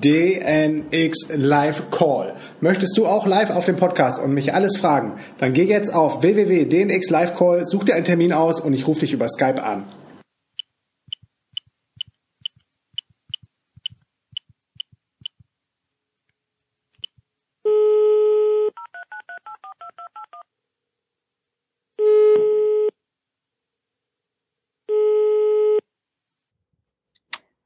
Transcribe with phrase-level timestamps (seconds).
[0.00, 2.34] DNX Live Call.
[2.60, 5.12] Möchtest du auch live auf dem Podcast und mich alles fragen?
[5.38, 9.00] Dann geh jetzt auf www.dnx Live Call, such dir einen Termin aus und ich rufe
[9.00, 9.84] dich über Skype an.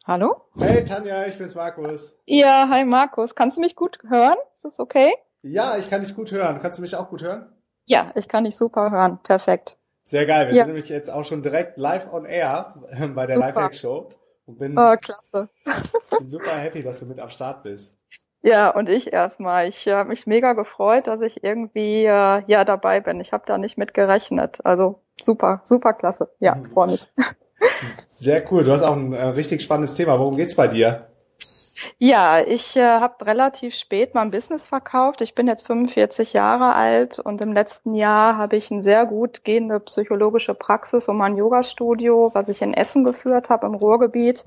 [0.07, 0.37] Hallo?
[0.59, 2.15] Hey Tanja, ich bin's Markus.
[2.27, 3.35] Ja, hi Markus.
[3.35, 4.37] Kannst du mich gut hören?
[4.57, 5.13] Ist das okay?
[5.43, 6.59] Ja, ich kann dich gut hören.
[6.61, 7.51] Kannst du mich auch gut hören?
[7.87, 9.19] Ja, ich kann dich super hören.
[9.23, 9.79] Perfekt.
[10.05, 10.47] Sehr geil.
[10.49, 10.65] Wir Ja.
[10.65, 13.47] sind nämlich jetzt auch schon direkt live on air äh, bei der Super.
[13.49, 14.09] Lifehack Show
[14.47, 15.49] und bin, Oh, klasse.
[16.18, 17.95] bin super happy, dass du mit am Start bist.
[18.43, 19.68] Ja, und ich erstmal.
[19.68, 23.21] Ich habe mich mega gefreut, dass ich irgendwie äh, ja dabei bin.
[23.21, 24.59] Ich habe da nicht mit gerechnet.
[24.65, 26.30] Also super, super klasse.
[26.41, 26.71] Ja, Mhm.
[26.73, 27.11] freue mich.
[28.16, 28.65] Sehr cool.
[28.65, 30.18] Du hast auch ein äh, richtig spannendes Thema.
[30.18, 31.07] Worum geht's bei dir?
[31.99, 35.21] Ja, ich äh, habe relativ spät mein Business verkauft.
[35.21, 39.45] Ich bin jetzt 45 Jahre alt und im letzten Jahr habe ich eine sehr gut
[39.45, 44.45] gehende psychologische Praxis und mein Yoga-Studio, was ich in Essen geführt habe im Ruhrgebiet,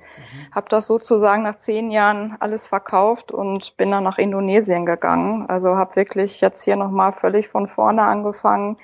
[0.54, 5.46] habe das sozusagen nach zehn Jahren alles verkauft und bin dann nach Indonesien gegangen.
[5.50, 8.78] Also habe wirklich jetzt hier nochmal völlig von vorne angefangen.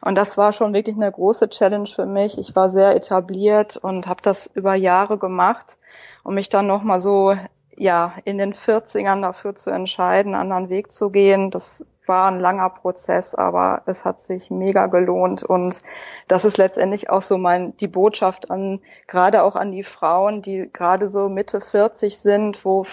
[0.00, 2.38] Und das war schon wirklich eine große Challenge für mich.
[2.38, 5.76] Ich war sehr etabliert und habe das über Jahre gemacht
[6.22, 7.34] und mich dann nochmal so
[7.78, 11.50] ja, in den 40ern dafür zu entscheiden, einen anderen Weg zu gehen.
[11.50, 15.82] Das war ein langer Prozess, aber es hat sich mega gelohnt und
[16.26, 20.70] das ist letztendlich auch so mein, die Botschaft an, gerade auch an die Frauen, die
[20.72, 22.86] gerade so Mitte 40 sind, wo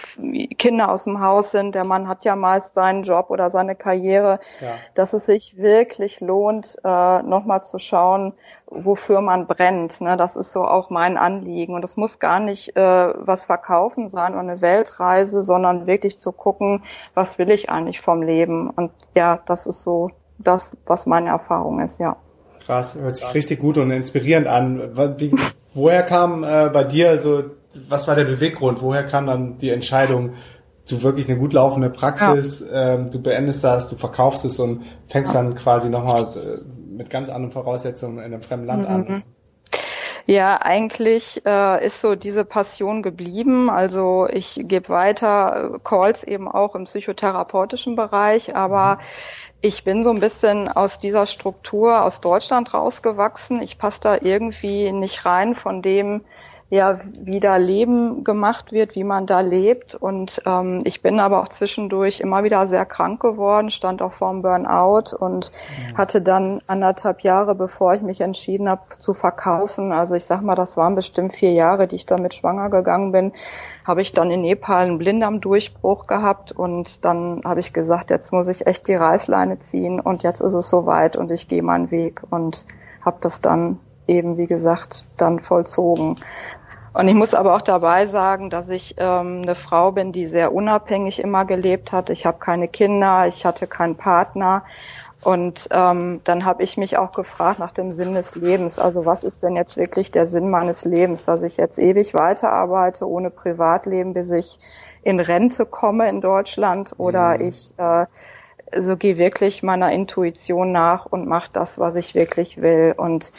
[0.58, 1.76] Kinder aus dem Haus sind.
[1.76, 4.76] Der Mann hat ja meist seinen Job oder seine Karriere, Ja.
[4.96, 8.34] dass es sich wirklich lohnt, äh, nochmal zu schauen,
[8.68, 10.02] wofür man brennt.
[10.02, 10.18] Ne?
[10.18, 11.76] Das ist so auch mein Anliegen.
[11.76, 16.32] Und es muss gar nicht äh, was verkaufen sein oder eine Weltreise, sondern wirklich zu
[16.32, 16.84] gucken,
[17.14, 18.70] was will ich eigentlich vom Leben.
[18.70, 22.18] Und ja, das ist so das, was meine Erfahrung ist, ja.
[22.66, 25.18] Krass, hört sich richtig gut und inspirierend an.
[25.18, 25.32] Wie,
[25.74, 27.44] woher kam äh, bei dir so,
[27.88, 28.82] was war der Beweggrund?
[28.82, 30.34] Woher kam dann die Entscheidung,
[30.90, 35.34] du wirklich eine gut laufende Praxis, ähm, du beendest das, du verkaufst es und fängst
[35.36, 36.60] dann quasi nochmal äh,
[36.96, 39.24] mit ganz anderen Voraussetzungen in einem fremden Land an?
[40.28, 43.70] Ja, eigentlich äh, ist so diese Passion geblieben.
[43.70, 48.98] Also ich gebe weiter äh, Calls eben auch im psychotherapeutischen Bereich, aber
[49.62, 53.62] ich bin so ein bisschen aus dieser Struktur aus Deutschland rausgewachsen.
[53.62, 56.22] Ich passe da irgendwie nicht rein von dem,
[56.72, 59.94] ja, wie da Leben gemacht wird, wie man da lebt.
[59.94, 64.42] Und ähm, ich bin aber auch zwischendurch immer wieder sehr krank geworden, stand auch vorm
[64.42, 65.52] Burnout und
[65.96, 70.56] hatte dann anderthalb Jahre, bevor ich mich entschieden habe zu verkaufen, also ich sag mal,
[70.56, 73.32] das waren bestimmt vier Jahre, die ich damit schwanger gegangen bin,
[73.86, 78.48] habe ich dann in Nepal einen Blinddarmdurchbruch gehabt und dann habe ich gesagt, jetzt muss
[78.48, 82.24] ich echt die Reißleine ziehen und jetzt ist es soweit und ich gehe meinen Weg
[82.32, 82.66] und
[83.02, 86.18] habe das dann eben, wie gesagt, dann vollzogen.
[86.94, 90.54] Und ich muss aber auch dabei sagen, dass ich ähm, eine Frau bin, die sehr
[90.54, 92.10] unabhängig immer gelebt hat.
[92.10, 94.64] Ich habe keine Kinder, ich hatte keinen Partner.
[95.22, 98.80] Und ähm, dann habe ich mich auch gefragt nach dem Sinn des Lebens.
[98.80, 103.10] Also was ist denn jetzt wirklich der Sinn meines Lebens, dass ich jetzt ewig weiterarbeite
[103.10, 104.60] ohne Privatleben, bis ich
[105.02, 108.06] in Rente komme in Deutschland oder ich äh,
[108.80, 112.94] so gehe wirklich meiner Intuition nach und mache das, was ich wirklich will.
[112.96, 113.32] Und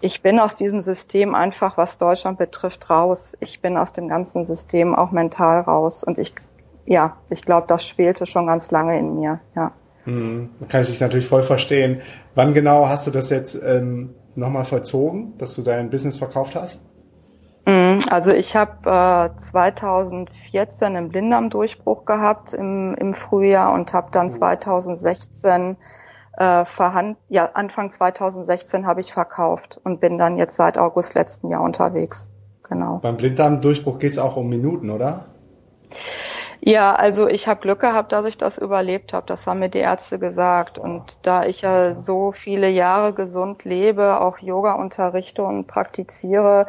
[0.00, 3.36] ich bin aus diesem System einfach, was Deutschland betrifft, raus.
[3.40, 6.04] Ich bin aus dem ganzen System auch mental raus.
[6.04, 6.34] Und ich,
[6.86, 9.72] ja, ich glaube, das schwelte schon ganz lange in mir, ja.
[10.04, 12.00] Hm, da kann ich dich natürlich voll verstehen.
[12.34, 16.84] Wann genau hast du das jetzt ähm, nochmal vollzogen, dass du dein Business verkauft hast?
[17.66, 24.30] Mm, Also ich habe äh, 2014 einen Blinddarmdurchbruch gehabt im, im Frühjahr und habe dann
[24.30, 25.76] 2016
[26.38, 31.48] äh, verhand ja Anfang 2016 habe ich verkauft und bin dann jetzt seit August letzten
[31.48, 32.28] Jahr unterwegs.
[32.68, 32.98] Genau.
[32.98, 35.26] Beim Blinddarmdurchbruch geht es auch um Minuten, oder?
[36.60, 39.26] Ja, also ich habe Glück gehabt, dass ich das überlebt habe.
[39.26, 40.76] Das haben mir die Ärzte gesagt.
[40.76, 46.66] Und da ich ja so viele Jahre gesund lebe, auch Yoga unterrichte und praktiziere,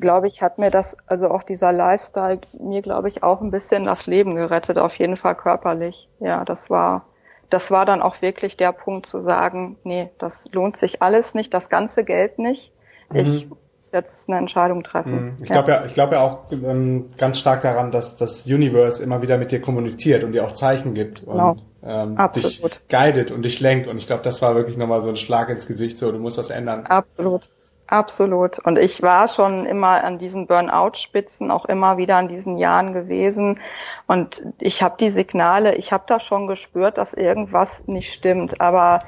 [0.00, 3.84] glaube ich, hat mir das, also auch dieser Lifestyle, mir glaube ich auch ein bisschen
[3.84, 6.08] das Leben gerettet, auf jeden Fall körperlich.
[6.18, 7.06] Ja, das war,
[7.50, 11.52] das war dann auch wirklich der Punkt zu sagen, nee, das lohnt sich alles nicht,
[11.54, 12.72] das ganze Geld nicht.
[13.12, 13.58] Ich muss
[13.92, 15.36] jetzt eine Entscheidung treffen.
[15.36, 15.36] Mhm.
[15.42, 19.22] Ich glaube ja, ich glaube ja auch ähm, ganz stark daran, dass das Universe immer
[19.22, 21.56] wieder mit dir kommuniziert und dir auch Zeichen gibt und genau.
[21.82, 23.88] ähm, dich guidet und dich lenkt.
[23.88, 26.36] Und ich glaube, das war wirklich nochmal so ein Schlag ins Gesicht, so du musst
[26.36, 26.84] was ändern.
[26.86, 27.50] Absolut.
[27.88, 28.58] Absolut.
[28.58, 33.58] Und ich war schon immer an diesen Burnout-Spitzen, auch immer wieder an diesen Jahren gewesen.
[34.06, 38.60] Und ich habe die Signale, ich habe da schon gespürt, dass irgendwas nicht stimmt.
[38.60, 39.00] Aber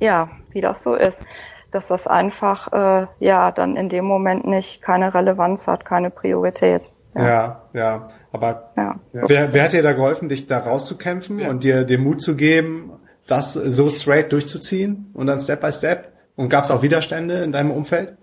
[0.00, 1.26] ja, wie das so ist,
[1.70, 6.90] dass das einfach äh, ja dann in dem Moment nicht keine Relevanz hat, keine Priorität.
[7.14, 7.62] Ja, ja.
[7.74, 8.10] ja.
[8.32, 9.28] Aber ja, so.
[9.28, 11.50] wer, wer hat dir da geholfen, dich da rauszukämpfen ja.
[11.50, 12.92] und dir den Mut zu geben,
[13.26, 16.09] das so straight durchzuziehen und dann Step by Step?
[16.36, 18.16] Und gab es auch Widerstände in deinem Umfeld?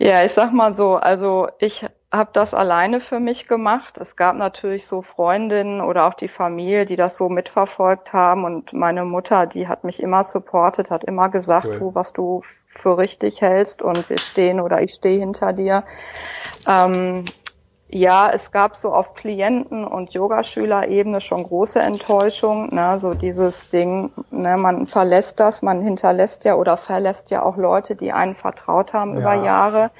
[0.00, 3.98] Ja, ich sag mal so, also ich habe das alleine für mich gemacht.
[3.98, 8.44] Es gab natürlich so Freundinnen oder auch die Familie, die das so mitverfolgt haben.
[8.44, 11.78] Und meine Mutter, die hat mich immer supportet, hat immer gesagt, cool.
[11.78, 15.82] du, was du für richtig hältst und wir stehen oder ich stehe hinter dir.
[16.66, 17.24] Ähm,
[17.90, 22.74] ja, es gab so auf Klienten- und Yogaschülerebene schon große Enttäuschung.
[22.74, 22.98] Ne?
[22.98, 24.58] So dieses Ding, ne?
[24.58, 29.14] man verlässt das, man hinterlässt ja oder verlässt ja auch Leute, die einen vertraut haben
[29.14, 29.20] ja.
[29.20, 29.90] über Jahre.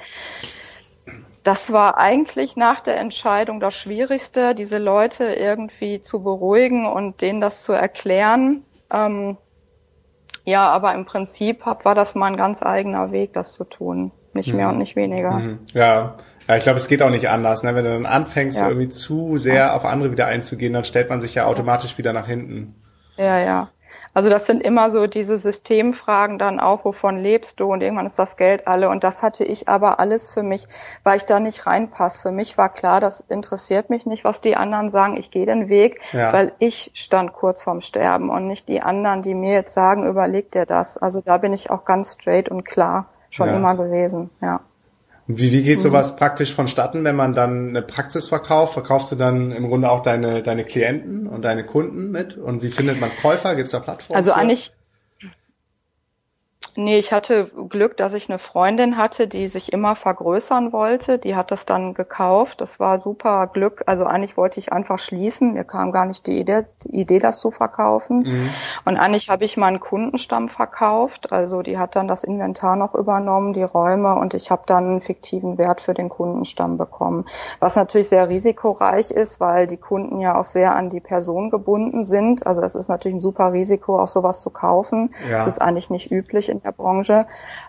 [1.43, 7.41] Das war eigentlich nach der Entscheidung das Schwierigste, diese Leute irgendwie zu beruhigen und denen
[7.41, 8.63] das zu erklären.
[8.93, 9.37] Ähm,
[10.45, 14.11] ja, aber im Prinzip war das mein ganz eigener Weg, das zu tun.
[14.33, 14.57] Nicht mhm.
[14.57, 15.31] mehr und nicht weniger.
[15.31, 15.59] Mhm.
[15.73, 16.17] Ja,
[16.49, 17.61] ja, ich glaube, es geht auch nicht anders.
[17.61, 17.75] Ne?
[17.75, 18.69] Wenn du dann anfängst, ja.
[18.69, 22.25] irgendwie zu sehr auf andere wieder einzugehen, dann stellt man sich ja automatisch wieder nach
[22.25, 22.73] hinten.
[23.17, 23.69] Ja, ja.
[24.15, 28.17] Also das sind immer so diese Systemfragen dann auch, wovon lebst du und irgendwann ist
[28.17, 30.65] das Geld alle und das hatte ich aber alles für mich,
[31.03, 32.23] weil ich da nicht reinpasse.
[32.23, 35.69] Für mich war klar, das interessiert mich nicht, was die anderen sagen, ich gehe den
[35.69, 36.33] Weg, ja.
[36.33, 40.51] weil ich stand kurz vorm Sterben und nicht die anderen, die mir jetzt sagen, überleg
[40.51, 40.97] dir das.
[40.97, 43.57] Also da bin ich auch ganz straight und klar schon ja.
[43.57, 44.61] immer gewesen, ja.
[45.31, 45.81] Wie, wie geht mhm.
[45.81, 46.17] sowas mhm.
[46.17, 48.73] praktisch vonstatten, wenn man dann eine Praxis verkauft?
[48.73, 52.35] Verkaufst du dann im Grunde auch deine, deine Klienten und deine Kunden mit?
[52.35, 53.55] Und wie findet man Käufer?
[53.55, 54.17] Gibt es da Plattformen?
[54.17, 54.37] Also für?
[54.37, 54.71] eigentlich
[56.81, 61.19] Nee, ich hatte Glück, dass ich eine Freundin hatte, die sich immer vergrößern wollte.
[61.19, 62.61] Die hat das dann gekauft.
[62.61, 63.83] Das war super Glück.
[63.85, 65.55] Also eigentlich wollte ich einfach schließen.
[65.55, 68.19] Mir kam gar nicht die Idee, die Idee das zu verkaufen.
[68.19, 68.49] Mhm.
[68.85, 71.33] Und eigentlich habe ich meinen Kundenstamm verkauft.
[71.33, 75.01] Also die hat dann das Inventar noch übernommen, die Räume und ich habe dann einen
[75.01, 77.25] fiktiven Wert für den Kundenstamm bekommen.
[77.59, 82.05] Was natürlich sehr risikoreich ist, weil die Kunden ja auch sehr an die Person gebunden
[82.05, 82.47] sind.
[82.47, 85.13] Also das ist natürlich ein super Risiko, auch sowas zu kaufen.
[85.29, 85.39] Ja.
[85.39, 87.25] Das ist eigentlich nicht üblich in der Branche.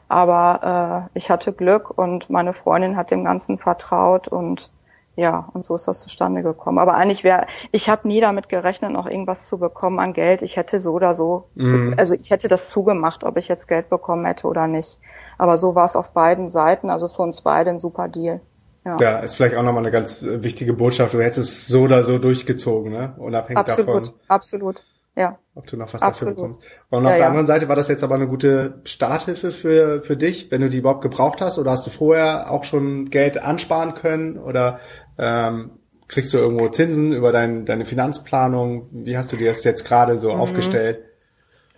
[0.09, 4.71] Aber äh, ich hatte Glück und meine Freundin hat dem Ganzen vertraut und
[5.17, 6.79] ja, und so ist das zustande gekommen.
[6.79, 10.41] Aber eigentlich wäre, ich habe nie damit gerechnet, noch irgendwas zu bekommen an Geld.
[10.41, 11.95] Ich hätte so oder so, mhm.
[11.99, 14.99] also ich hätte das zugemacht, ob ich jetzt Geld bekommen hätte oder nicht.
[15.37, 18.41] Aber so war es auf beiden Seiten, also für uns beide ein super Deal.
[18.85, 18.97] Ja.
[18.99, 21.13] ja, ist vielleicht auch nochmal eine ganz wichtige Botschaft.
[21.13, 23.15] Du hättest so oder so durchgezogen, ne?
[23.19, 23.99] Unabhängig absolut, davon.
[23.99, 24.85] Absolut, absolut.
[25.17, 25.39] Ja.
[25.55, 26.35] Ob du noch was Absolut.
[26.35, 26.67] dafür bekommst.
[26.89, 30.17] Und auf ja, der anderen Seite war das jetzt aber eine gute Starthilfe für, für
[30.17, 31.59] dich, wenn du die überhaupt gebraucht hast?
[31.59, 34.39] Oder hast du vorher auch schon Geld ansparen können?
[34.39, 34.79] Oder
[35.19, 35.73] ähm,
[36.07, 38.89] kriegst du irgendwo Zinsen über dein, deine Finanzplanung?
[38.93, 40.41] Wie hast du dir das jetzt gerade so mhm.
[40.41, 41.01] aufgestellt?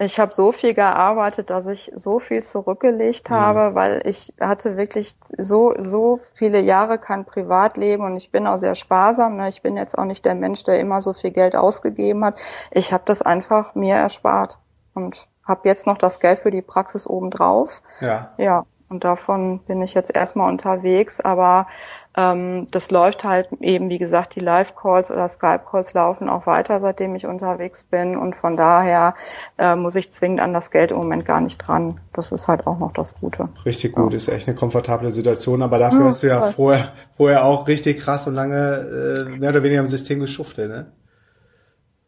[0.04, 3.34] Ich habe so viel gearbeitet, dass ich so viel zurückgelegt mhm.
[3.34, 8.58] habe, weil ich hatte wirklich so so viele Jahre kein Privatleben und ich bin auch
[8.58, 9.36] sehr sparsam.
[9.36, 9.48] Ne?
[9.48, 12.38] Ich bin jetzt auch nicht der Mensch, der immer so viel Geld ausgegeben hat.
[12.70, 14.58] Ich habe das einfach mir erspart
[14.94, 17.82] und habe jetzt noch das Geld für die Praxis obendrauf.
[18.00, 18.32] Ja.
[18.38, 18.64] Ja.
[18.92, 21.66] Und davon bin ich jetzt erstmal unterwegs, aber
[22.14, 27.14] ähm, das läuft halt eben, wie gesagt, die Live-Calls oder Skype-Calls laufen auch weiter, seitdem
[27.14, 28.18] ich unterwegs bin.
[28.18, 29.14] Und von daher
[29.56, 32.00] äh, muss ich zwingend an das Geld im Moment gar nicht dran.
[32.12, 33.48] Das ist halt auch noch das Gute.
[33.64, 34.16] Richtig gut, ja.
[34.18, 35.62] ist echt eine komfortable Situation.
[35.62, 39.48] Aber dafür ja, hast du ja vorher, vorher auch richtig krass und lange äh, mehr
[39.48, 40.92] oder weniger im System geschuftet, ne?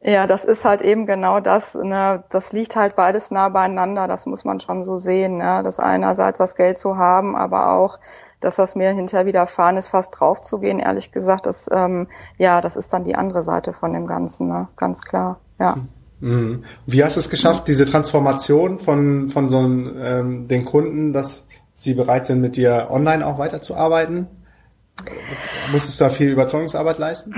[0.07, 1.75] Ja, das ist halt eben genau das.
[1.75, 2.23] Ne?
[2.29, 4.07] Das liegt halt beides nah beieinander.
[4.07, 5.39] Das muss man schon so sehen.
[5.39, 5.63] Ne?
[5.65, 7.99] Das einerseits das Geld zu haben, aber auch
[8.45, 12.93] dass das mir hinterher widerfahren ist, fast draufzugehen, ehrlich gesagt, das, ähm, ja, das ist
[12.93, 14.69] dann die andere Seite von dem Ganzen, ne?
[14.77, 15.79] ganz klar, ja.
[16.21, 16.63] Mhm.
[16.85, 21.95] Wie hast du es geschafft, diese Transformation von, von so ähm, den Kunden, dass sie
[21.95, 24.27] bereit sind, mit dir online auch weiterzuarbeiten?
[25.73, 27.35] Musstest du da viel Überzeugungsarbeit leisten?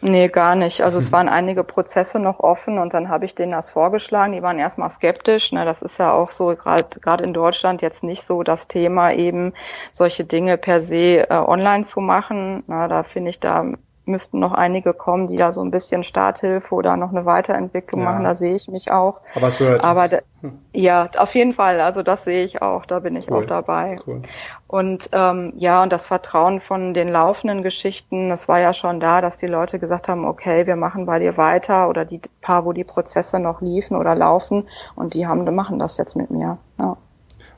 [0.00, 0.82] Nee, gar nicht.
[0.82, 1.12] Also es mhm.
[1.12, 4.32] waren einige Prozesse noch offen und dann habe ich denen das vorgeschlagen.
[4.32, 5.50] Die waren erstmal skeptisch.
[5.50, 5.64] Ne?
[5.64, 9.54] Das ist ja auch so gerade gerade in Deutschland jetzt nicht so das Thema eben
[9.92, 12.62] solche Dinge per se äh, online zu machen.
[12.68, 13.64] Na, da finde ich da
[14.08, 18.10] müssten noch einige kommen, die da so ein bisschen Starthilfe oder noch eine Weiterentwicklung ja.
[18.10, 18.24] machen.
[18.24, 19.20] Da sehe ich mich auch.
[19.34, 19.84] Aber es wird.
[19.84, 20.08] Aber
[20.40, 20.58] hm.
[20.72, 21.80] ja, auf jeden Fall.
[21.80, 22.84] Also das sehe ich auch.
[22.86, 23.44] Da bin ich cool.
[23.44, 23.98] auch dabei.
[24.06, 24.22] Cool.
[24.66, 29.22] Und ähm, ja, und das Vertrauen von den laufenden Geschichten, das war ja schon da,
[29.22, 32.74] dass die Leute gesagt haben, okay, wir machen bei dir weiter oder die paar, wo
[32.74, 36.58] die Prozesse noch liefen oder laufen und die haben, machen das jetzt mit mir.
[36.78, 36.97] Ja.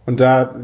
[0.06, 0.54] Und da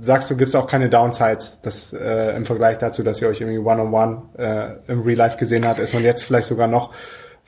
[0.00, 3.40] sagst du, gibt es auch keine Downsides, dass äh, im Vergleich dazu, dass ihr euch
[3.40, 6.68] irgendwie one-on-one -on -one, äh, im Real Life gesehen hat, ist und jetzt vielleicht sogar
[6.68, 6.92] noch,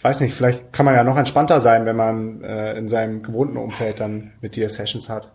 [0.03, 3.57] weiß nicht, vielleicht kann man ja noch entspannter sein, wenn man äh, in seinem gewohnten
[3.57, 5.31] Umfeld dann mit dir Sessions hat.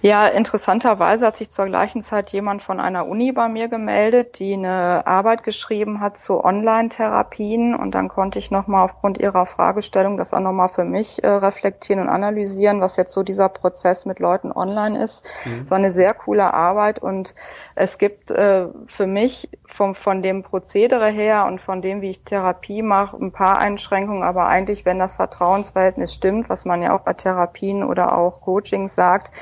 [0.00, 4.54] Ja, interessanterweise hat sich zur gleichen Zeit jemand von einer Uni bei mir gemeldet, die
[4.54, 10.34] eine Arbeit geschrieben hat zu Online-Therapien und dann konnte ich nochmal aufgrund ihrer Fragestellung das
[10.34, 14.52] auch nochmal für mich äh, reflektieren und analysieren, was jetzt so dieser Prozess mit Leuten
[14.52, 15.28] online ist.
[15.44, 15.62] Mhm.
[15.64, 17.34] Es war eine sehr coole Arbeit und
[17.76, 22.20] es gibt äh, für mich vom, von dem Prozedere her und von dem, wie ich
[22.20, 27.00] Therapie mache, ein paar Einschränkungen, aber eigentlich, wenn das Vertrauensverhältnis stimmt, was man ja auch
[27.00, 29.32] bei Therapien oder auch Coachings sagt,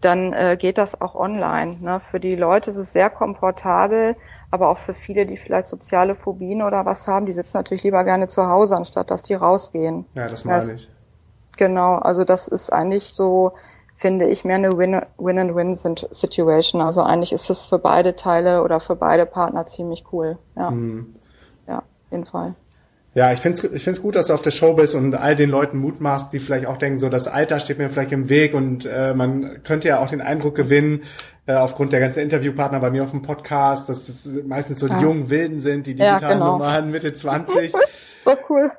[0.00, 1.76] dann äh, geht das auch online.
[1.80, 2.00] Ne?
[2.10, 4.16] Für die Leute ist es sehr komfortabel,
[4.50, 8.02] aber auch für viele, die vielleicht soziale Phobien oder was haben, die sitzen natürlich lieber
[8.04, 10.06] gerne zu Hause, anstatt dass die rausgehen.
[10.14, 10.88] Ja, das meine das, ich.
[11.56, 13.52] Genau, also das ist eigentlich so,
[13.94, 16.80] finde ich, mehr eine Win-and-Win-Situation.
[16.80, 20.38] Also eigentlich ist es für beide Teile oder für beide Partner ziemlich cool.
[20.56, 21.14] Ja, mhm.
[21.66, 22.54] ja auf jeden Fall.
[23.12, 25.34] Ja, ich finde es ich find's gut, dass du auf der Show bist und all
[25.34, 28.28] den Leuten Mut machst, die vielleicht auch denken, so das Alter steht mir vielleicht im
[28.28, 31.02] Weg und äh, man könnte ja auch den Eindruck gewinnen,
[31.46, 34.94] äh, aufgrund der ganzen Interviewpartner bei mir auf dem Podcast, dass es meistens so die
[34.94, 35.00] ja.
[35.00, 36.52] jungen Wilden sind, die digitalen ja, genau.
[36.52, 37.72] Nomaden Mitte 20.
[38.24, 38.70] so cool.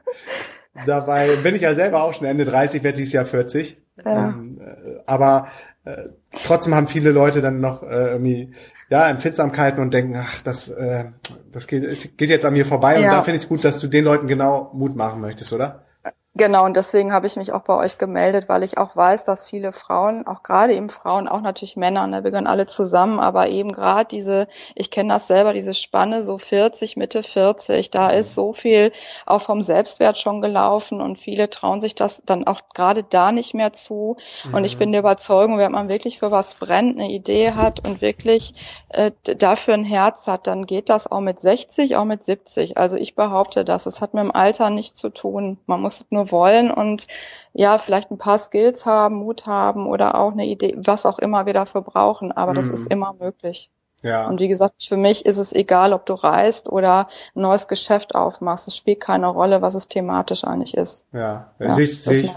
[0.86, 3.78] Dabei bin ich ja selber auch schon Ende 30, werde dieses Jahr 40.
[4.06, 4.30] Ja.
[4.30, 5.50] Ähm, äh, aber
[5.84, 8.54] äh, trotzdem haben viele Leute dann noch äh, irgendwie
[8.90, 11.06] ja, Empfindsamkeiten und denken, ach, das, äh,
[11.52, 13.00] das geht, es geht jetzt an mir vorbei.
[13.00, 13.10] Ja.
[13.10, 15.86] Und da finde ich es gut, dass du den Leuten genau Mut machen möchtest, oder?
[16.34, 19.48] Genau, und deswegen habe ich mich auch bei euch gemeldet, weil ich auch weiß, dass
[19.48, 23.50] viele Frauen, auch gerade eben Frauen, auch natürlich Männer, ne, wir gehören alle zusammen, aber
[23.50, 28.34] eben gerade diese, ich kenne das selber, diese Spanne so 40, Mitte 40, da ist
[28.34, 28.94] so viel
[29.26, 33.54] auch vom Selbstwert schon gelaufen und viele trauen sich das dann auch gerade da nicht
[33.54, 34.16] mehr zu.
[34.46, 34.54] Mhm.
[34.54, 34.80] Und ich mhm.
[34.80, 38.54] bin der Überzeugung, wenn man wirklich für was brennt, eine Idee hat und wirklich
[38.88, 42.78] äh, dafür ein Herz hat, dann geht das auch mit 60, auch mit 70.
[42.78, 45.58] Also ich behaupte das, es hat mit dem Alter nichts zu tun.
[45.66, 47.08] Man muss nur nur wollen und
[47.54, 51.46] ja, vielleicht ein paar Skills haben, Mut haben oder auch eine Idee, was auch immer
[51.46, 52.32] wir dafür brauchen.
[52.32, 52.56] Aber mhm.
[52.56, 53.70] das ist immer möglich.
[54.04, 54.28] Ja.
[54.28, 58.16] Und wie gesagt, für mich ist es egal, ob du reist oder ein neues Geschäft
[58.16, 58.68] aufmachst.
[58.68, 61.06] Es spielt keine Rolle, was es thematisch eigentlich ist.
[61.14, 62.34] Ja, ja sehe ich, seh ich,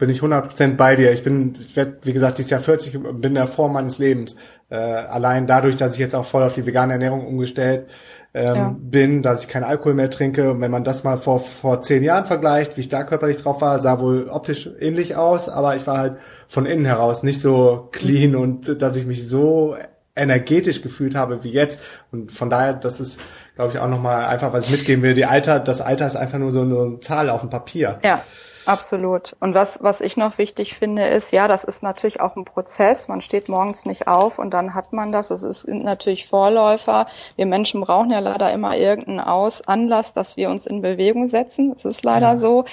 [0.00, 1.12] bin ich 100% bei dir.
[1.12, 4.34] Ich bin, ich werde, wie gesagt, dieses Jahr 40, bin in der Form meines Lebens.
[4.70, 7.86] Äh, allein dadurch, dass ich jetzt auch voll auf die vegane Ernährung umgestellt
[8.32, 8.76] ähm, ja.
[8.80, 10.52] bin, dass ich keinen Alkohol mehr trinke.
[10.52, 13.60] Und wenn man das mal vor, vor zehn Jahren vergleicht, wie ich da körperlich drauf
[13.60, 16.16] war, sah wohl optisch ähnlich aus, aber ich war halt
[16.48, 19.76] von innen heraus nicht so clean und dass ich mich so
[20.16, 21.78] energetisch gefühlt habe wie jetzt.
[22.10, 23.20] Und von daher, das ist,
[23.54, 25.12] glaube ich, auch nochmal einfach, was ich mitgeben will.
[25.12, 27.98] Die Alter, das Alter ist einfach nur so eine Zahl auf dem Papier.
[28.02, 28.22] Ja.
[28.70, 29.34] Absolut.
[29.40, 33.08] Und was, was ich noch wichtig finde, ist, ja, das ist natürlich auch ein Prozess.
[33.08, 35.30] Man steht morgens nicht auf und dann hat man das.
[35.30, 37.08] Es ist natürlich Vorläufer.
[37.34, 41.72] Wir Menschen brauchen ja leider immer irgendeinen Aus Anlass, dass wir uns in Bewegung setzen.
[41.74, 42.36] Es ist leider ja.
[42.36, 42.64] so.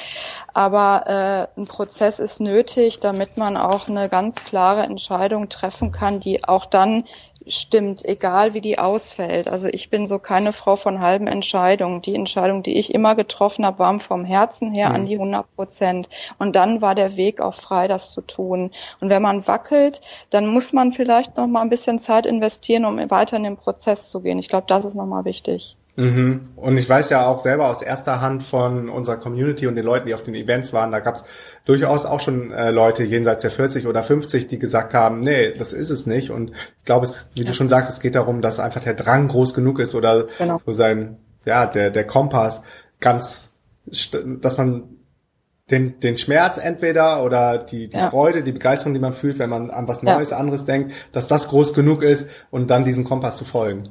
[0.54, 6.20] Aber äh, ein Prozess ist nötig, damit man auch eine ganz klare Entscheidung treffen kann,
[6.20, 7.06] die auch dann
[7.50, 9.48] stimmt, egal wie die ausfällt.
[9.48, 12.01] Also ich bin so keine Frau von halben Entscheidungen.
[12.01, 14.96] Die Entscheidung, die ich immer getroffen habe, war vom Herzen her mhm.
[14.96, 16.10] an die 100 Prozent.
[16.38, 18.72] Und dann war der Weg auch frei, das zu tun.
[19.00, 22.98] Und wenn man wackelt, dann muss man vielleicht noch mal ein bisschen Zeit investieren, um
[23.10, 24.39] weiter in den Prozess zu gehen.
[24.39, 25.77] Ich glaube, das ist noch mal wichtig.
[25.98, 26.42] Mhm.
[26.56, 30.06] Und ich weiß ja auch selber aus erster Hand von unserer Community und den Leuten,
[30.06, 31.25] die auf den Events waren, da gab es
[31.66, 35.74] durchaus auch schon äh, Leute jenseits der 40 oder 50, die gesagt haben, nee, das
[35.74, 36.30] ist es nicht.
[36.30, 37.48] Und ich glaube, es, wie ja.
[37.48, 40.60] du schon sagst, es geht darum, dass einfach der Drang groß genug ist oder genau.
[40.63, 42.62] so sein, ja, der, der Kompass
[43.00, 43.51] ganz,
[44.39, 44.84] dass man
[45.72, 48.12] den, den Schmerz entweder oder die, die ja.
[48.12, 50.38] Freude, die Begeisterung, die man fühlt, wenn man an was Neues, ja.
[50.38, 53.89] anderes denkt, dass das groß genug ist und dann diesen Kompass zu folgen.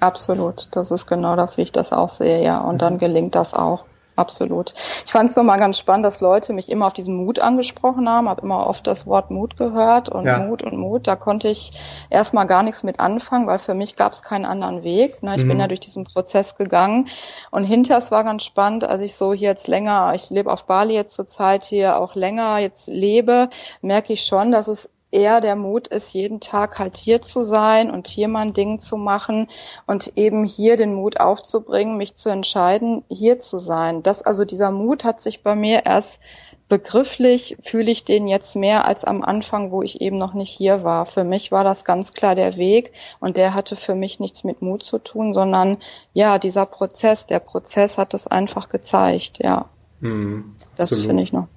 [0.00, 2.60] Absolut, das ist genau das, wie ich das auch sehe, ja.
[2.60, 3.84] Und dann gelingt das auch.
[4.18, 4.74] Absolut.
[5.06, 8.28] Ich fand es nochmal ganz spannend, dass Leute mich immer auf diesen Mut angesprochen haben,
[8.28, 10.40] habe immer oft das Wort Mut gehört und ja.
[10.40, 11.06] Mut und Mut.
[11.06, 11.70] Da konnte ich
[12.10, 15.22] erstmal gar nichts mit anfangen, weil für mich gab es keinen anderen Weg.
[15.22, 15.36] Ne?
[15.36, 15.48] Ich mhm.
[15.48, 17.06] bin ja durch diesen Prozess gegangen
[17.52, 20.64] und hinterher es war ganz spannend, als ich so hier jetzt länger, ich lebe auf
[20.64, 23.50] Bali jetzt zurzeit hier auch länger jetzt lebe,
[23.82, 27.90] merke ich schon, dass es eher der Mut ist, jeden Tag halt hier zu sein
[27.90, 29.48] und hier mal ein Ding zu machen
[29.86, 34.02] und eben hier den Mut aufzubringen, mich zu entscheiden, hier zu sein.
[34.02, 36.20] Das, also dieser Mut hat sich bei mir erst
[36.68, 40.84] begrifflich fühle ich den jetzt mehr als am Anfang, wo ich eben noch nicht hier
[40.84, 41.06] war.
[41.06, 44.60] Für mich war das ganz klar der Weg und der hatte für mich nichts mit
[44.60, 45.78] Mut zu tun, sondern
[46.12, 49.66] ja, dieser Prozess, der Prozess hat es einfach gezeigt, ja.
[50.00, 51.48] Hm, das finde ich noch.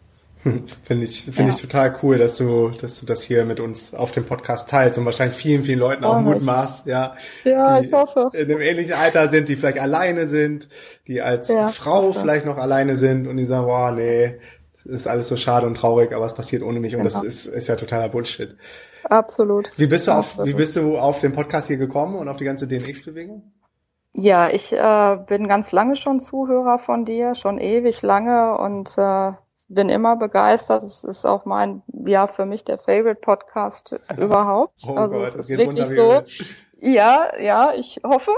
[0.84, 1.50] Finde ich, finde ja.
[1.50, 4.98] ich total cool, dass du, dass du das hier mit uns auf dem Podcast teilst
[4.98, 7.16] und wahrscheinlich vielen, vielen Leuten auch Mut machst, ja.
[7.44, 8.32] Ja, ich hoffe.
[8.34, 10.68] In einem ähnlichen Alter sind, die vielleicht alleine sind,
[11.08, 12.22] die als ja, Frau hoffe.
[12.22, 14.40] vielleicht noch alleine sind und die sagen, boah, nee,
[14.86, 17.02] ist alles so schade und traurig, aber es passiert ohne mich genau.
[17.02, 17.26] und das genau.
[17.26, 18.56] ist, ist ja totaler Bullshit.
[19.04, 19.72] Absolut.
[19.78, 20.48] Wie bist du auf, Absolut.
[20.48, 23.52] wie bist du auf den Podcast hier gekommen und auf die ganze DNX-Bewegung?
[24.14, 29.32] Ja, ich äh, bin ganz lange schon Zuhörer von dir, schon ewig lange und äh,
[29.74, 30.84] bin immer begeistert.
[30.84, 34.82] Es ist auch mein, ja, für mich der Favorite Podcast überhaupt.
[34.88, 36.22] Oh also Gott, es ist wirklich so.
[36.84, 38.32] Ja, ja, ich hoffe.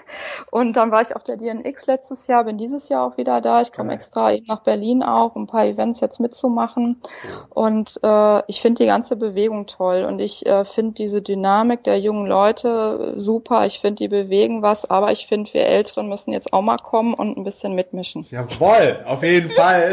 [0.50, 3.60] Und dann war ich auf der DNX letztes Jahr, bin dieses Jahr auch wieder da.
[3.60, 7.02] Ich komme extra eben nach Berlin auch, um ein paar Events jetzt mitzumachen.
[7.50, 12.00] Und äh, ich finde die ganze Bewegung toll und ich äh, finde diese Dynamik der
[12.00, 13.66] jungen Leute super.
[13.66, 17.12] Ich finde, die bewegen was, aber ich finde, wir Älteren müssen jetzt auch mal kommen
[17.12, 18.26] und ein bisschen mitmischen.
[18.30, 19.92] Jawohl, auf jeden Fall.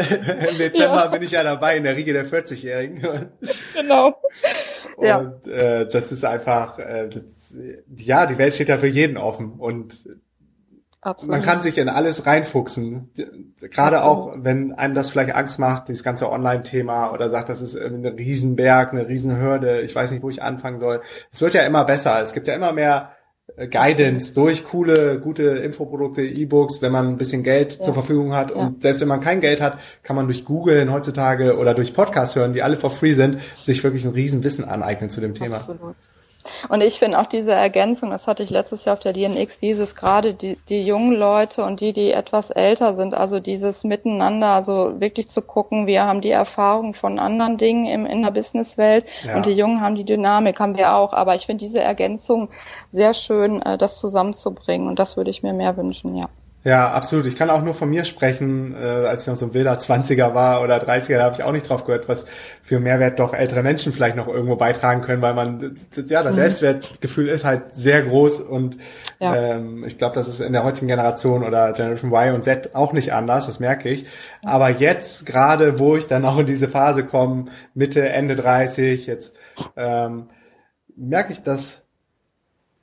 [0.50, 1.06] Im Dezember ja.
[1.08, 3.30] bin ich ja dabei in der Riege der 40-Jährigen.
[3.74, 4.14] genau.
[4.96, 5.32] Und ja.
[5.46, 7.08] äh, das ist einfach, äh,
[7.96, 9.94] ja, die Welt steht ja für jeden offen und
[11.00, 11.36] Absolut.
[11.36, 13.10] man kann sich in alles reinfuchsen.
[13.60, 17.76] Gerade auch, wenn einem das vielleicht Angst macht, dieses ganze Online-Thema oder sagt, das ist
[17.76, 21.00] ein Riesenberg, eine Riesenhürde, ich weiß nicht, wo ich anfangen soll.
[21.30, 22.20] Es wird ja immer besser.
[22.20, 23.12] Es gibt ja immer mehr
[23.56, 27.84] äh, Guidance durch coole, gute Infoprodukte, E-Books, wenn man ein bisschen Geld ja.
[27.84, 28.50] zur Verfügung hat.
[28.50, 28.56] Ja.
[28.56, 32.34] Und selbst wenn man kein Geld hat, kann man durch Google heutzutage oder durch Podcasts
[32.34, 35.56] hören, die alle for free sind, sich wirklich ein Riesenwissen aneignen zu dem Thema.
[35.56, 35.94] Absolut.
[36.68, 39.94] Und ich finde auch diese Ergänzung, das hatte ich letztes Jahr auf der DNX, dieses
[39.94, 45.00] gerade die, die jungen Leute und die, die etwas älter sind, also dieses Miteinander, also
[45.00, 49.36] wirklich zu gucken, wir haben die Erfahrung von anderen Dingen im, in der Businesswelt ja.
[49.36, 51.12] und die Jungen haben die Dynamik, haben wir auch.
[51.12, 52.48] Aber ich finde diese Ergänzung
[52.90, 56.28] sehr schön, äh, das zusammenzubringen und das würde ich mir mehr wünschen, ja.
[56.68, 57.24] Ja, absolut.
[57.24, 60.34] Ich kann auch nur von mir sprechen, äh, als ich noch so ein wilder 20er
[60.34, 62.26] war oder 30er, da habe ich auch nicht drauf gehört, was
[62.62, 66.40] für Mehrwert doch ältere Menschen vielleicht noch irgendwo beitragen können, weil man, ja, das mhm.
[66.40, 68.76] Selbstwertgefühl ist halt sehr groß und
[69.18, 69.34] ja.
[69.34, 72.92] ähm, ich glaube, das ist in der heutigen Generation oder Generation Y und Z auch
[72.92, 74.04] nicht anders, das merke ich.
[74.42, 79.34] Aber jetzt gerade, wo ich dann auch in diese Phase komme, Mitte, Ende 30, jetzt
[79.74, 80.28] ähm,
[80.94, 81.87] merke ich, dass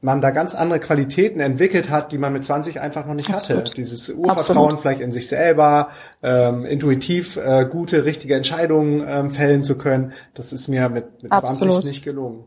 [0.05, 3.65] man da ganz andere Qualitäten entwickelt hat, die man mit 20 einfach noch nicht Absolut.
[3.65, 3.73] hatte.
[3.73, 4.79] Dieses Urvertrauen Absolut.
[4.79, 5.89] vielleicht in sich selber,
[6.21, 11.33] ähm, intuitiv äh, gute, richtige Entscheidungen ähm, fällen zu können, das ist mir mit, mit
[11.33, 12.45] 20 nicht gelungen.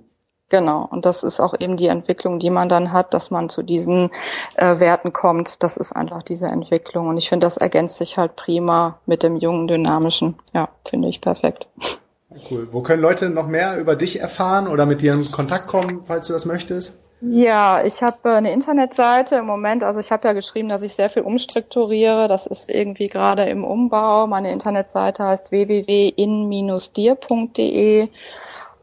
[0.50, 3.62] Genau, und das ist auch eben die Entwicklung, die man dann hat, dass man zu
[3.62, 4.10] diesen
[4.56, 5.62] äh, Werten kommt.
[5.62, 7.08] Das ist einfach diese Entwicklung.
[7.08, 10.36] Und ich finde, das ergänzt sich halt prima mit dem jungen, dynamischen.
[10.54, 11.66] Ja, finde ich perfekt.
[12.50, 12.68] Cool.
[12.70, 16.28] Wo können Leute noch mehr über dich erfahren oder mit dir in Kontakt kommen, falls
[16.28, 16.98] du das möchtest?
[17.20, 19.82] Ja, ich habe äh, eine Internetseite im Moment.
[19.82, 22.28] Also ich habe ja geschrieben, dass ich sehr viel umstrukturiere.
[22.28, 24.28] Das ist irgendwie gerade im Umbau.
[24.28, 26.18] Meine Internetseite heißt www.in-dir.de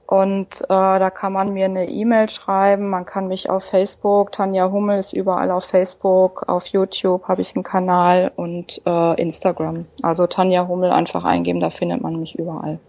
[0.07, 2.89] und äh, da kann man mir eine E-Mail schreiben.
[2.89, 7.55] Man kann mich auf Facebook, Tanja Hummel ist überall auf Facebook, auf YouTube habe ich
[7.55, 9.85] einen Kanal und äh, Instagram.
[10.03, 12.79] Also Tanja Hummel einfach eingeben, da findet man mich überall.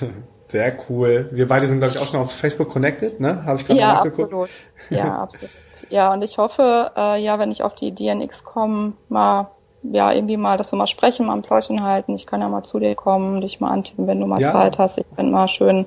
[0.48, 1.28] Sehr cool.
[1.32, 3.44] Wir beide sind, glaube ich, auch schon auf Facebook connected, ne?
[3.44, 4.50] Habe ich gerade ja, absolut.
[4.90, 5.50] Ja, absolut.
[5.88, 9.50] Ja, und ich hoffe, äh, ja, wenn ich auf die DNX komme, mal,
[9.82, 12.14] ja, irgendwie mal, dass wir mal sprechen, mal ein Pläuschen halten.
[12.14, 14.52] Ich kann ja mal zu dir kommen, dich mal antippen, wenn du mal ja.
[14.52, 14.98] Zeit hast.
[14.98, 15.86] Ich finde mal schön,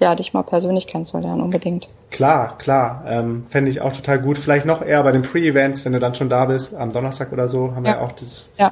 [0.00, 1.88] ja, dich mal persönlich kennenzulernen, unbedingt.
[2.10, 3.04] Klar, klar.
[3.06, 4.38] Ähm, Fände ich auch total gut.
[4.38, 7.48] Vielleicht noch eher bei den Pre-Events, wenn du dann schon da bist, am Donnerstag oder
[7.48, 7.94] so, haben ja.
[7.94, 8.70] wir auch das ja.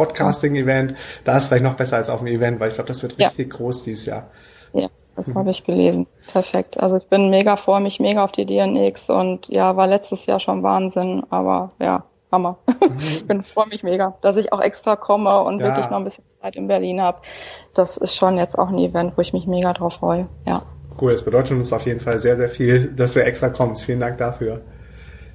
[0.00, 0.94] Live-Podcasting-Event.
[1.24, 3.52] Da ist vielleicht noch besser als auf dem Event, weil ich glaube, das wird richtig
[3.52, 3.56] ja.
[3.56, 4.30] groß dieses Jahr.
[4.72, 5.34] Ja, das mhm.
[5.38, 6.06] habe ich gelesen.
[6.32, 6.80] Perfekt.
[6.80, 10.40] Also ich bin mega freue mich mega auf die DNX und ja, war letztes Jahr
[10.40, 12.58] schon Wahnsinn, aber ja, Hammer.
[12.98, 15.66] ich bin freue mich mega, dass ich auch extra komme und ja.
[15.66, 17.20] wirklich noch ein bisschen Zeit in Berlin habe.
[17.74, 20.26] Das ist schon jetzt auch ein Event, wo ich mich mega drauf freue.
[20.46, 20.62] Ja.
[21.00, 23.74] Cool, es bedeutet uns auf jeden Fall sehr, sehr viel, dass wir extra kommen.
[23.74, 24.60] Vielen Dank dafür.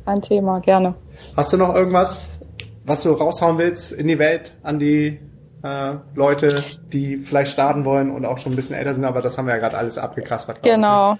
[0.06, 0.94] Ein Thema, gerne.
[1.36, 2.40] Hast du noch irgendwas,
[2.86, 5.20] was du raushauen willst in die Welt, an die
[5.64, 9.38] äh, Leute, die vielleicht starten wollen und auch schon ein bisschen älter sind, aber das
[9.38, 10.62] haben wir ja gerade alles abgekaspert.
[10.64, 11.14] Genau.
[11.14, 11.20] Ich,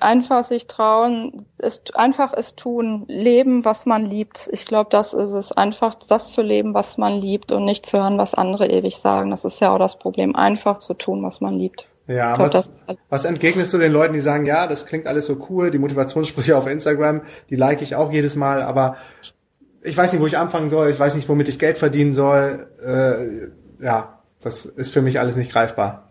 [0.00, 4.48] einfach sich trauen, es, einfach es tun, leben, was man liebt.
[4.52, 5.52] Ich glaube, das ist es.
[5.52, 9.30] Einfach das zu leben, was man liebt und nicht zu hören, was andere ewig sagen.
[9.30, 10.34] Das ist ja auch das Problem.
[10.34, 11.88] Einfach zu tun, was man liebt.
[12.06, 15.46] Ja, glaub, was, was entgegnest du den Leuten, die sagen, ja, das klingt alles so
[15.48, 18.96] cool, die Motivationssprüche auf Instagram, die like ich auch jedes Mal, aber
[19.84, 22.66] ich weiß nicht, wo ich anfangen soll, ich weiß nicht, womit ich Geld verdienen soll.
[22.82, 26.03] Äh, ja, das ist für mich alles nicht greifbar.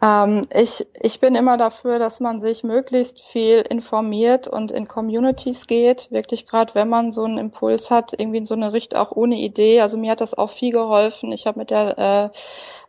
[0.00, 5.66] Ähm, ich, ich bin immer dafür, dass man sich möglichst viel informiert und in Communities
[5.66, 6.08] geht.
[6.12, 9.36] Wirklich gerade, wenn man so einen Impuls hat, irgendwie in so eine Richtung auch ohne
[9.36, 9.80] Idee.
[9.80, 11.32] Also mir hat das auch viel geholfen.
[11.32, 12.28] Ich habe mit der äh,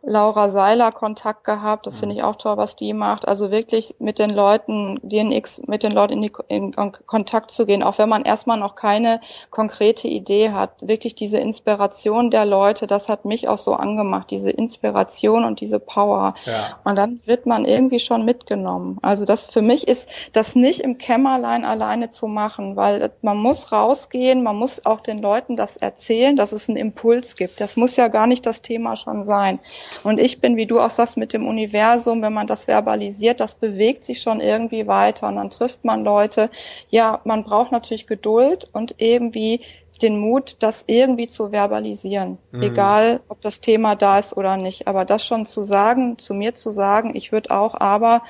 [0.02, 1.86] Laura Seiler Kontakt gehabt.
[1.86, 3.26] Das finde ich auch toll, was die macht.
[3.26, 6.72] Also wirklich mit den Leuten, DNX, mit den Leuten in, die, in
[7.06, 9.20] Kontakt zu gehen, auch wenn man erstmal noch keine
[9.50, 10.70] konkrete Idee hat.
[10.80, 15.80] Wirklich diese Inspiration der Leute, das hat mich auch so angemacht, diese Inspiration und diese
[15.80, 16.34] Power.
[16.46, 16.78] Ja.
[16.84, 18.98] Und dann wird man irgendwie schon mitgenommen.
[19.00, 23.72] Also das für mich ist das nicht im Kämmerlein alleine zu machen, weil man muss
[23.72, 27.58] rausgehen, man muss auch den Leuten das erzählen, dass es einen Impuls gibt.
[27.60, 29.60] Das muss ja gar nicht das Thema schon sein.
[30.04, 33.54] Und ich bin, wie du auch sagst, mit dem Universum, wenn man das verbalisiert, das
[33.54, 36.50] bewegt sich schon irgendwie weiter und dann trifft man Leute.
[36.90, 39.62] Ja, man braucht natürlich Geduld und irgendwie
[40.02, 42.38] den Mut, das irgendwie zu verbalisieren.
[42.52, 42.62] Mhm.
[42.62, 44.88] Egal, ob das Thema da ist oder nicht.
[44.88, 48.22] Aber das schon zu sagen, zu mir zu sagen, ich würde auch, aber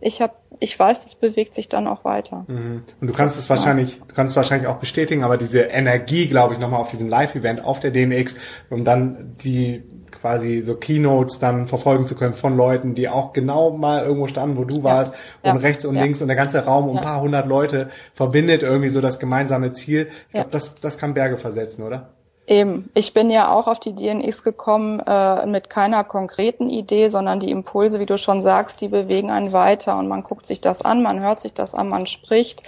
[0.00, 2.44] ich habe, ich weiß, das bewegt sich dann auch weiter.
[2.48, 2.82] Mhm.
[3.00, 6.54] Und du kannst es wahrscheinlich, du kannst es wahrscheinlich auch bestätigen, aber diese Energie, glaube
[6.54, 8.36] ich, nochmal auf diesem Live-Event auf der DNX,
[8.70, 9.82] um dann die
[10.24, 14.56] quasi so Keynotes dann verfolgen zu können von Leuten, die auch genau mal irgendwo standen,
[14.56, 15.52] wo du warst ja.
[15.52, 15.66] und ja.
[15.66, 16.02] rechts und ja.
[16.02, 19.72] links und der ganze Raum um ein paar hundert Leute verbindet irgendwie so das gemeinsame
[19.72, 20.08] Ziel.
[20.28, 22.13] Ich glaube, das, das kann Berge versetzen, oder?
[22.46, 27.40] Eben, ich bin ja auch auf die DNX gekommen äh, mit keiner konkreten Idee, sondern
[27.40, 30.82] die Impulse, wie du schon sagst, die bewegen einen weiter und man guckt sich das
[30.82, 32.62] an, man hört sich das an, man spricht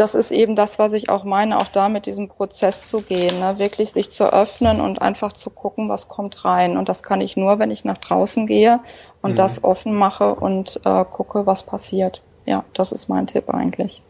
[0.00, 3.38] das ist eben das, was ich auch meine, auch da mit diesem Prozess zu gehen,
[3.38, 3.58] ne?
[3.58, 6.78] wirklich sich zu öffnen und einfach zu gucken, was kommt rein.
[6.78, 8.80] Und das kann ich nur, wenn ich nach draußen gehe
[9.20, 9.36] und mhm.
[9.36, 12.22] das offen mache und äh, gucke, was passiert.
[12.46, 14.02] Ja, das ist mein Tipp eigentlich.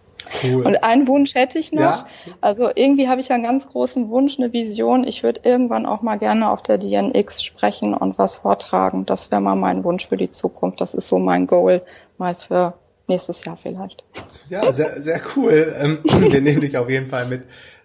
[0.43, 0.67] Cool.
[0.67, 1.81] Und einen Wunsch hätte ich noch.
[1.81, 2.07] Ja.
[2.41, 5.05] Also irgendwie habe ich einen ganz großen Wunsch, eine Vision.
[5.05, 9.07] Ich würde irgendwann auch mal gerne auf der DNX sprechen und was vortragen.
[9.07, 10.81] Das wäre mal mein Wunsch für die Zukunft.
[10.81, 11.83] Das ist so mein Goal
[12.19, 12.75] mal für
[13.07, 14.05] nächstes Jahr vielleicht.
[14.49, 15.75] Ja, sehr, sehr cool.
[15.79, 17.43] Ähm, wir nehmen dich auf jeden Fall mit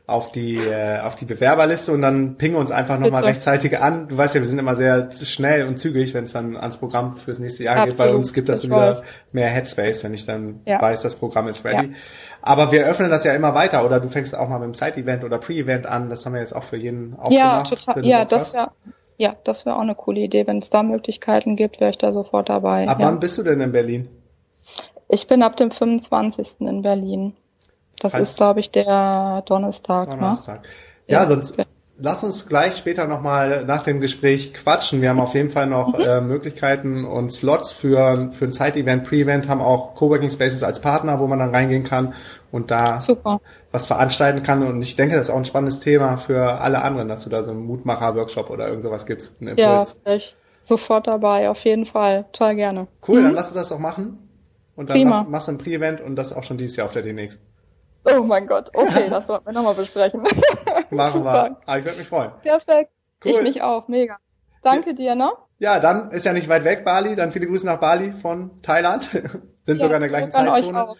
[0.08, 4.08] auf die äh, auf die Bewerberliste und dann pingen uns einfach nochmal rechtzeitig an.
[4.08, 7.18] Du weißt ja, wir sind immer sehr schnell und zügig, wenn es dann ans Programm
[7.18, 7.92] fürs nächste Jahr Absolut.
[7.92, 7.98] geht.
[7.98, 10.80] Bei uns gibt das wieder mehr Headspace, wenn ich dann ja.
[10.80, 11.88] weiß, das Programm ist ready.
[11.88, 11.94] Ja.
[12.44, 15.24] Aber wir öffnen das ja immer weiter oder du fängst auch mal mit dem Side-Event
[15.24, 16.12] oder Pre-Event an.
[16.12, 17.34] Das haben wir jetzt auch für jeden aufgemacht.
[17.34, 18.06] Ja, total.
[18.06, 18.70] Ja, das wäre
[19.18, 20.46] ja, das wäre auch eine coole Idee.
[20.46, 22.88] Wenn es da Möglichkeiten gibt, wäre ich da sofort dabei.
[22.88, 23.08] Ab ja.
[23.08, 24.10] wann bist du denn in Berlin?
[25.08, 26.62] Ich bin ab dem 25.
[26.62, 27.34] in Berlin.
[28.00, 30.10] Das heißt, ist, glaube ich, der Donnerstag.
[30.10, 30.16] Ne?
[30.16, 30.64] Donnerstag.
[30.64, 30.70] Ne?
[31.08, 31.58] Ja, ja, sonst
[31.98, 35.02] lass uns gleich später nochmal nach dem Gespräch quatschen.
[35.02, 36.04] Wir haben auf jeden Fall noch mhm.
[36.04, 41.20] äh, Möglichkeiten und Slots für, für ein Side-Event, Pre-Event, haben auch Coworking Spaces als Partner,
[41.20, 42.14] wo man dann reingehen kann
[42.52, 43.40] und da Super.
[43.72, 44.66] was veranstalten kann.
[44.66, 47.44] Und ich denke, das ist auch ein spannendes Thema für alle anderen, dass du da
[47.44, 49.42] so einen Mutmacher-Workshop oder irgend sowas gibst.
[49.42, 50.02] Einen Impuls.
[50.06, 52.26] Ja, ich sofort dabei, auf jeden Fall.
[52.32, 52.88] Total gerne.
[53.08, 53.26] Cool, mhm.
[53.26, 54.20] dann lass uns das doch machen.
[54.76, 55.26] Und dann Prima.
[55.30, 57.40] machst, du ein Pre-Event und das auch schon dieses Jahr auf der DNX.
[58.06, 60.24] Oh mein Gott, okay, das sollten wir nochmal besprechen.
[60.90, 61.30] Machen wir.
[61.34, 62.32] Aber ah, ich würde mich freuen.
[62.42, 62.92] Perfekt.
[63.24, 63.32] Cool.
[63.32, 64.18] Ich mich auch, mega.
[64.62, 64.96] Danke ja.
[64.96, 65.32] dir, ne?
[65.58, 69.04] Ja, dann ist ja nicht weit weg Bali, dann viele Grüße nach Bali von Thailand.
[69.64, 70.96] Sind ja, sogar in der gleichen Zeitzone.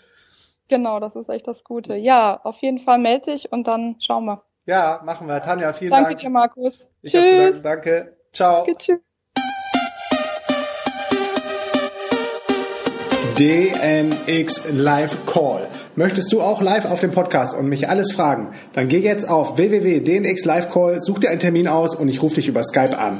[0.68, 1.96] Genau, das ist echt das Gute.
[1.96, 4.44] Ja, auf jeden Fall melde dich und dann schauen wir.
[4.66, 5.40] Ja, machen wir.
[5.42, 6.22] Tanja, vielen Danke Dank.
[6.22, 6.90] Danke dir, Markus.
[7.04, 7.62] Ich tschüss.
[7.62, 8.18] Danke.
[8.34, 8.66] Ciao.
[8.66, 9.00] Danke, tschüss.
[13.38, 15.68] DNX Live Call.
[15.98, 18.50] Möchtest du auch live auf dem Podcast und mich alles fragen?
[18.74, 22.36] Dann geh jetzt auf www.dnx Live Call, such dir einen Termin aus und ich rufe
[22.36, 23.20] dich über Skype an.